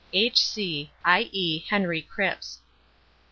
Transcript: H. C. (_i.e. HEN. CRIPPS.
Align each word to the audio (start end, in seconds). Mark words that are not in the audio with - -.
H. 0.13 0.37
C. 0.43 0.89
(_i.e. 1.05 1.59
HEN. 1.69 1.85
CRIPPS. 2.09 2.61